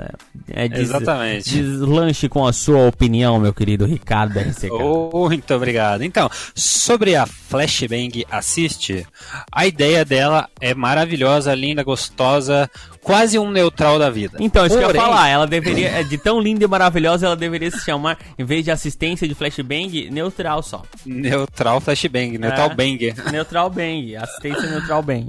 [0.49, 1.51] é, é des, exatamente.
[1.51, 4.71] deslanche com a sua opinião, meu querido Ricardo RCK.
[4.85, 6.03] Oh, muito obrigado.
[6.03, 9.07] Então, sobre a Flashbang Assist,
[9.51, 12.69] a ideia dela é maravilhosa, linda, gostosa,
[13.05, 14.39] quase um neutral da vida.
[14.41, 14.91] Então, isso Porém...
[14.91, 17.85] que eu ia falar, ela deveria, é, de tão linda e maravilhosa, ela deveria se
[17.85, 20.83] chamar, em vez de assistência de flashbang, neutral só.
[21.05, 23.15] Neutral flashbang, neutral é, bang.
[23.31, 25.27] Neutral bang, assistência neutral bang.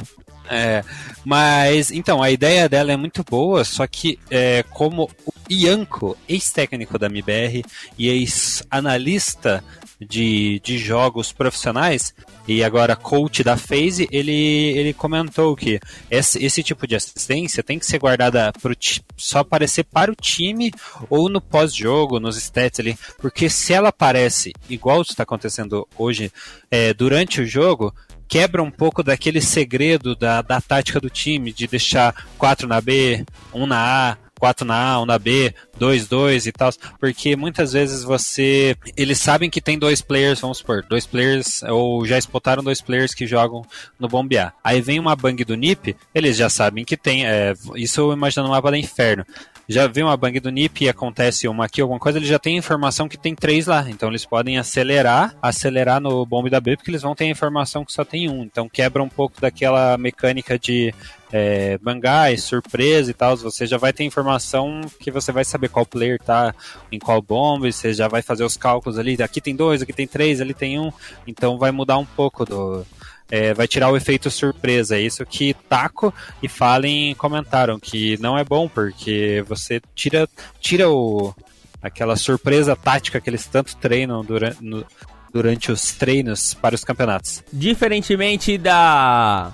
[0.50, 0.84] É,
[1.24, 6.98] mas então a ideia dela é muito boa, só que é, como o Ianco, ex-técnico
[6.98, 7.64] da MBR
[7.98, 9.64] e ex-analista
[10.00, 12.14] de, de jogos profissionais
[12.48, 15.80] e agora coach da FaZe, ele, ele comentou que
[16.12, 18.76] esse, esse tipo de assistência tem que ser guardada pro,
[19.18, 20.72] só aparecer para o time
[21.10, 26.32] ou no pós-jogo, nos stats ali, porque se ela aparece igual está acontecendo hoje
[26.70, 27.94] é, durante o jogo,
[28.28, 33.26] quebra um pouco daquele segredo da, da tática do time, de deixar 4 na B,
[33.54, 37.74] 1 na A, 4 na A, 1 na B, 2, 2 e tal, porque muitas
[37.74, 38.76] vezes você.
[38.96, 43.14] Eles sabem que tem dois players, vamos supor, dois players, ou já spotaram dois players
[43.14, 43.66] que jogam
[44.00, 44.54] no bombear.
[44.64, 47.26] Aí vem uma bang do NIP, eles já sabem que tem.
[47.26, 49.26] É, isso eu imagino no mapa da Inferno
[49.68, 52.58] já vê uma bang do NIP e acontece uma aqui, alguma coisa, eles já têm
[52.58, 53.86] informação que tem três lá.
[53.90, 57.84] Então eles podem acelerar, acelerar no bombe da B, porque eles vão ter a informação
[57.84, 58.44] que só tem um.
[58.44, 60.94] Então quebra um pouco daquela mecânica de
[61.32, 63.36] é, bangais, surpresa e tal.
[63.38, 66.54] Você já vai ter informação que você vai saber qual player tá
[66.92, 69.22] em qual bombe, você já vai fazer os cálculos ali.
[69.22, 70.92] Aqui tem dois, aqui tem três, ali tem um.
[71.26, 72.86] Então vai mudar um pouco do,
[73.30, 74.96] é, vai tirar o efeito surpresa.
[74.98, 80.28] É isso que Taco e Fallen comentaram, que não é bom, porque você tira,
[80.60, 81.34] tira o,
[81.82, 84.86] aquela surpresa tática que eles tanto treinam durante, no,
[85.34, 87.44] durante os treinos para os campeonatos.
[87.52, 89.54] Diferentemente da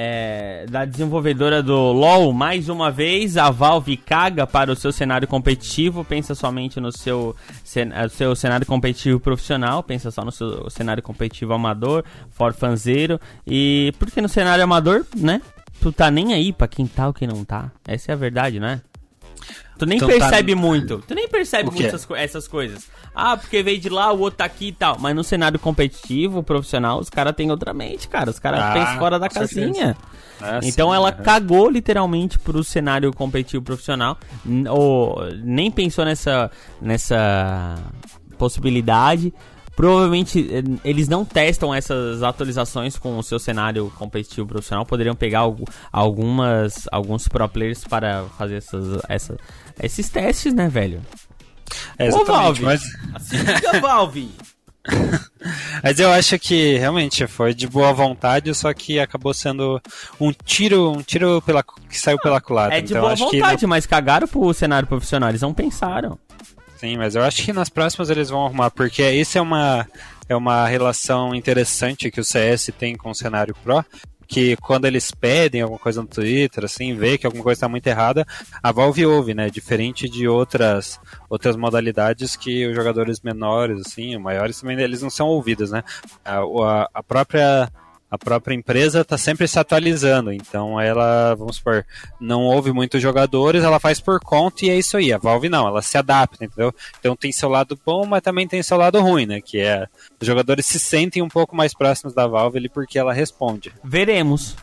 [0.00, 5.26] é, da desenvolvedora do LoL, mais uma vez, a Valve caga para o seu cenário
[5.26, 7.34] competitivo, pensa somente no seu,
[7.74, 14.20] é, seu cenário competitivo profissional, pensa só no seu cenário competitivo amador, forfanzeiro, e porque
[14.20, 15.42] no cenário amador, né,
[15.80, 18.60] tu tá nem aí pra quem tá ou quem não tá, essa é a verdade,
[18.60, 18.80] né?
[19.78, 20.60] Tu nem então, tá percebe tá...
[20.60, 20.98] muito.
[21.06, 22.88] Tu nem percebe muito essas, essas, coisas.
[23.14, 24.98] Ah, porque veio de lá, o outro tá aqui e tal.
[24.98, 28.28] Mas no cenário competitivo, profissional, os caras têm outra mente, cara.
[28.30, 29.96] Os caras ah, pensam fora da casinha.
[30.40, 34.18] Ah, então sim, ela cagou literalmente pro cenário competitivo profissional.
[34.68, 37.76] Ou nem pensou nessa, nessa
[38.36, 39.32] possibilidade.
[39.78, 44.84] Provavelmente eh, eles não testam essas atualizações com o seu cenário competitivo profissional.
[44.84, 45.48] Poderiam pegar
[45.92, 49.36] algumas, alguns pro players para fazer essas, essa,
[49.82, 51.00] esses testes, né, velho?
[51.98, 52.62] É, Ô, Valve!
[52.62, 52.82] Mas...
[53.14, 54.30] Assim fica, Valve!
[55.82, 59.80] Mas eu acho que realmente foi de boa vontade, só que acabou sendo
[60.20, 62.78] um tiro, um tiro pela, que saiu pela culatra.
[62.78, 63.68] É de então, boa vontade, não...
[63.68, 66.18] mas cagaram pro cenário profissional, eles não pensaram.
[66.78, 69.86] Sim, mas eu acho que nas próximas eles vão arrumar, porque isso é uma,
[70.28, 73.84] é uma relação interessante que o CS tem com o cenário Pro,
[74.28, 77.86] que quando eles pedem alguma coisa no Twitter, assim, vê que alguma coisa está muito
[77.86, 78.26] errada,
[78.62, 79.48] a Valve ouve, né?
[79.48, 85.26] Diferente de outras outras modalidades que os jogadores menores, assim, maiores também, eles não são
[85.28, 85.82] ouvidos, né?
[86.22, 87.70] A, a, a própria
[88.10, 90.32] a própria empresa está sempre se atualizando.
[90.32, 91.84] Então ela, vamos supor,
[92.20, 95.12] não houve muitos jogadores, ela faz por conta e é isso aí.
[95.12, 96.74] A Valve não, ela se adapta, entendeu?
[96.98, 99.40] Então tem seu lado bom, mas também tem seu lado ruim, né?
[99.40, 99.86] Que é
[100.20, 103.72] os jogadores se sentem um pouco mais próximos da Valve ali porque ela responde.
[103.84, 104.56] Veremos.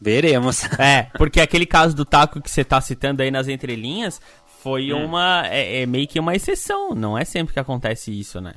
[0.00, 0.64] Veremos.
[0.78, 4.20] É, porque aquele caso do taco que você está citando aí nas entrelinhas
[4.62, 5.06] foi hum.
[5.06, 5.46] uma.
[5.46, 6.94] É, é meio que uma exceção.
[6.94, 8.54] Não é sempre que acontece isso, né?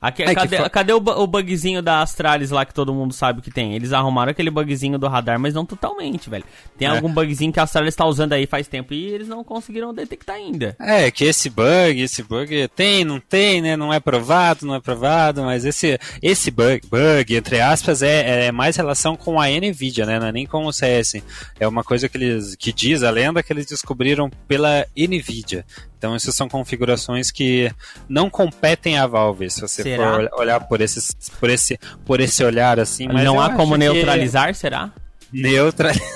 [0.00, 0.70] Aqui, é cadê, for...
[0.70, 3.74] cadê o, o, bugzinho da Astralis lá que todo mundo sabe que tem?
[3.74, 6.44] Eles arrumaram aquele bugzinho do radar, mas não totalmente, velho.
[6.76, 6.90] Tem é.
[6.90, 10.36] algum bugzinho que a Astralis tá usando aí faz tempo e eles não conseguiram detectar
[10.36, 10.76] ainda.
[10.78, 13.76] É, que esse bug, esse bug tem, não tem, né?
[13.76, 18.52] Não é provado, não é provado, mas esse, esse bug, bug, entre aspas, é, é
[18.52, 20.20] mais relação com a NVIDIA, né?
[20.20, 21.22] Não é nem com o CS.
[21.58, 25.64] É uma coisa que eles que diz a lenda que eles descobriram pela NVIDIA.
[26.06, 27.68] Então, essas são configurações que
[28.08, 30.14] não competem à Valve, se você será?
[30.14, 33.08] for olhar por, esses, por, esse, por esse olhar assim.
[33.08, 34.92] Mas não há como neutralizar, será?
[35.32, 36.06] Neutralizar.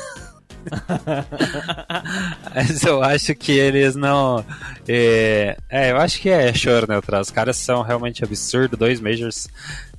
[2.55, 4.45] Mas eu acho que eles não.
[4.87, 7.21] É, é, eu acho que é choro neutral.
[7.21, 8.79] Os caras são realmente absurdos.
[8.79, 9.49] Dois Majors.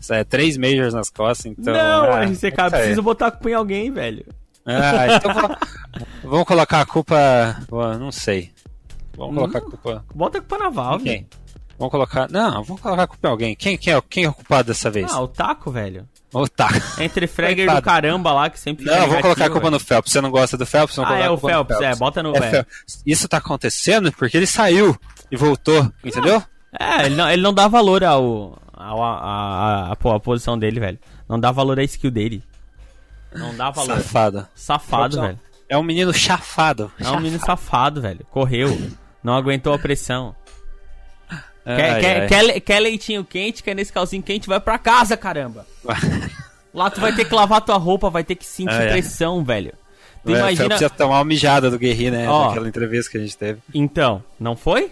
[0.09, 1.73] É, três Majors nas costas, então.
[1.73, 4.25] Não, ah, RCK, é precisa botar a culpa em alguém, velho.
[4.65, 5.33] Ah, então
[6.23, 7.57] vamos colocar a culpa.
[7.99, 8.51] Não sei.
[9.17, 10.05] Vamos colocar a culpa.
[10.13, 11.03] Bota a culpa na Valve.
[11.03, 11.27] Quem?
[11.77, 12.29] Vamos colocar.
[12.29, 13.55] Não, vamos colocar a culpa em alguém.
[13.55, 15.11] Quem, quem, é, quem é o culpado dessa vez?
[15.11, 16.07] Ah, o Taco, velho.
[16.33, 17.01] O Taco.
[17.01, 19.71] Entre Fragger do caramba lá, que sempre Não, vamos colocar a culpa velho.
[19.71, 20.11] no Phelps.
[20.11, 20.95] Você não gosta do Phelps?
[20.95, 22.35] Vamos ah, é o Phelps, Phelps, é, bota no.
[22.35, 22.65] É,
[23.05, 24.95] Isso tá acontecendo porque ele saiu
[25.31, 26.41] e voltou, entendeu?
[26.79, 30.79] É, ele não, ele não dá valor ao, ao a, a, a, a, posição dele,
[30.79, 30.99] velho.
[31.27, 32.43] Não dá valor à skill dele.
[33.33, 33.97] Não dá valor.
[33.97, 34.47] Safado.
[34.53, 35.39] Safado, velho.
[35.71, 36.91] É um menino chafado.
[36.99, 38.25] É um menino safado, velho.
[38.29, 38.77] Correu.
[39.23, 40.35] Não aguentou a pressão.
[41.65, 42.01] Ai, quer, ai.
[42.01, 45.65] Quer, quer, quer, leitinho quente, quer nesse calcinho quente, vai pra casa, caramba.
[46.73, 49.71] Lá tu vai ter que lavar tua roupa, vai ter que sentir ai, pressão, velho.
[50.25, 50.67] Tu é, imagina...
[50.67, 52.27] Precisa tomar uma mijada do Guerri, né?
[52.27, 53.61] Ó, Naquela entrevista que a gente teve.
[53.73, 54.91] Então, não foi?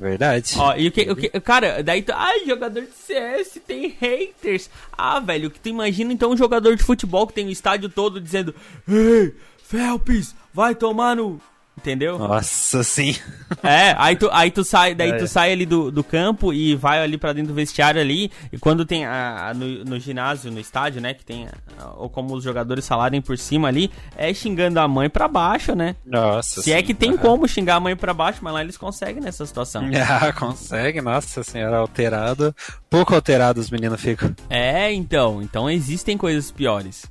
[0.00, 0.54] Verdade.
[0.56, 1.28] Ó, e o que, o que.
[1.40, 2.10] Cara, daí tu.
[2.14, 4.70] Ai, jogador de CS tem haters.
[4.96, 7.90] Ah, velho, o que tu imagina então um jogador de futebol que tem o estádio
[7.90, 8.54] todo dizendo:
[8.88, 9.34] Ei,
[9.70, 11.40] Felps, vai tomar no.
[11.78, 12.18] Entendeu?
[12.18, 13.14] Nossa, sim.
[13.62, 15.16] É, aí tu, aí tu sai, daí é.
[15.16, 18.56] tu sai ali do, do campo e vai ali para dentro do vestiário ali, e
[18.56, 22.34] quando tem a, a, no, no ginásio, no estádio, né, que tem, a, ou como
[22.34, 25.96] os jogadores falarem por cima ali, é xingando a mãe para baixo, né?
[26.06, 26.62] Nossa.
[26.62, 26.78] Se é sim.
[26.78, 29.82] é que tem como xingar a mãe para baixo, mas lá eles conseguem nessa situação.
[30.00, 32.54] Ah, consegue, nossa senhora, alterado.
[32.88, 34.34] Pouco alterado os meninos ficam.
[34.48, 37.04] É, então, então existem coisas piores.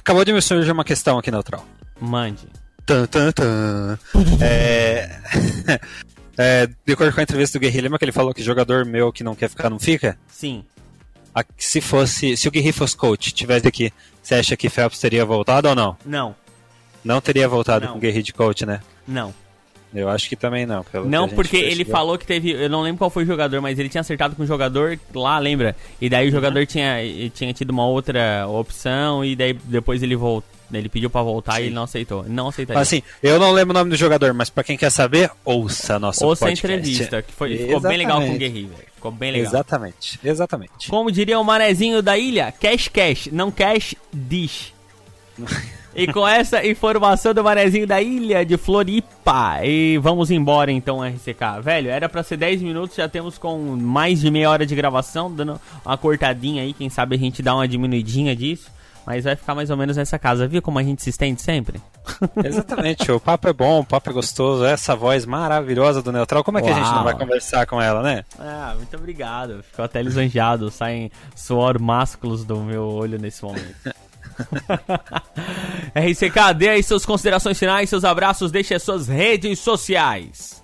[0.00, 1.64] Acabou de me surgir uma questão aqui, Neutral.
[2.00, 2.46] Mande.
[2.84, 3.98] Tan, tan, tan.
[4.40, 5.20] é...
[6.38, 9.12] é, de acordo com a entrevista do Guerri, lembra que ele falou que jogador meu
[9.12, 10.18] que não quer ficar não fica?
[10.28, 10.64] Sim.
[11.34, 15.24] A, se fosse, se o Guerri fosse coach, tivesse aqui, você acha que Phelps teria
[15.24, 15.96] voltado ou não?
[16.04, 16.34] Não.
[17.04, 17.92] Não teria voltado não.
[17.92, 18.80] com o Guerri de coach, né?
[19.06, 19.34] Não.
[19.96, 20.84] Eu acho que também não.
[21.06, 22.50] não, porque ele falou que teve.
[22.50, 25.38] Eu não lembro qual foi o jogador, mas ele tinha acertado com o jogador lá,
[25.38, 25.74] lembra?
[26.00, 26.66] E daí o jogador uhum.
[26.66, 26.96] tinha,
[27.34, 31.60] tinha tido uma outra opção e daí depois ele voltou ele pediu para voltar Sim.
[31.60, 32.24] e ele não aceitou.
[32.26, 32.80] Não aceitaria.
[32.80, 35.98] Assim, eu não lembro o nome do jogador, mas para quem quer saber, ouça a
[35.98, 36.66] nossa ouça podcast.
[36.66, 38.84] Ouça a entrevista, que foi, ficou bem legal com o Guerri, velho.
[38.94, 39.48] Ficou bem legal.
[39.48, 40.88] Exatamente, exatamente.
[40.88, 44.74] Como diria o manezinho da ilha, cash cash, não cash dish.
[45.96, 51.62] e com essa informação do manezinho da ilha de Floripa, e vamos embora então, RCK.
[51.62, 55.34] Velho, era para ser 10 minutos, já temos com mais de meia hora de gravação,
[55.34, 58.76] dando uma cortadinha aí, quem sabe a gente dá uma diminuidinha disso.
[59.06, 60.48] Mas vai ficar mais ou menos nessa casa.
[60.48, 61.80] Viu como a gente se estende sempre?
[62.44, 66.42] Exatamente, o papo é bom, o papo é gostoso, essa voz maravilhosa do Neutral.
[66.42, 66.76] Como é que Uau.
[66.76, 68.24] a gente não vai conversar com ela, né?
[68.36, 69.62] Ah, muito obrigado.
[69.62, 70.72] Ficou até lisonjeado.
[70.72, 73.94] Saem suor másculos do meu olho nesse momento.
[75.94, 80.56] RCK, dê aí suas considerações finais, seus abraços, deixe as suas redes sociais.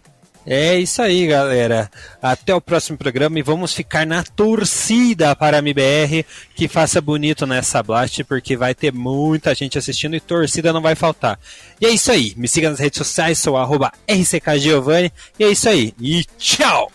[0.45, 1.89] É isso aí, galera.
[2.21, 7.47] Até o próximo programa e vamos ficar na torcida para a MBR que faça bonito
[7.47, 11.39] nessa blast, porque vai ter muita gente assistindo e torcida não vai faltar.
[11.81, 12.35] E é isso aí.
[12.37, 13.93] Me siga nas redes sociais, sou arroba.
[14.09, 15.95] E é isso aí.
[16.01, 16.91] E tchau!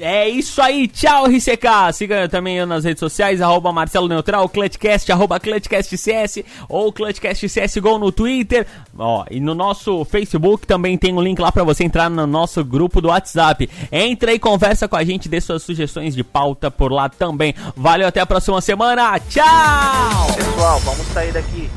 [0.00, 1.92] É isso aí, tchau RCK!
[1.92, 8.12] Siga também eu nas redes sociais, arroba Marcelo Neutral, Clutchcast, arroba ClutchCastCS ou ClutchCastCSGO no
[8.12, 8.64] Twitter.
[8.96, 12.64] Ó, e no nosso Facebook também tem um link lá para você entrar no nosso
[12.64, 13.68] grupo do WhatsApp.
[13.90, 17.52] Entra e conversa com a gente, dê suas sugestões de pauta por lá também.
[17.76, 20.32] Valeu, até a próxima semana, tchau!
[20.36, 21.68] Pessoal, vamos sair daqui.